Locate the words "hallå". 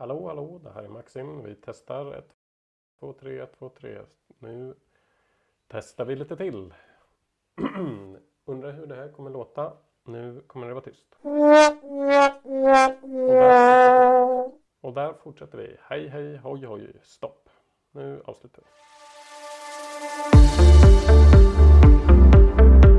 0.00-0.28, 0.28-0.60